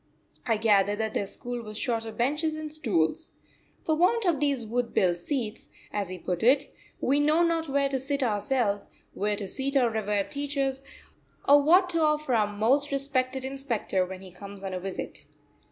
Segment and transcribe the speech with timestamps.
[0.47, 3.29] I gathered that their school was short of benches and stools.
[3.83, 7.87] "For want of these wood built seats," as he put it, "we know not where
[7.87, 10.81] to sit ourselves, where to seat our revered teachers,
[11.47, 15.27] or what to offer our most respected inspector when he comes on a visit."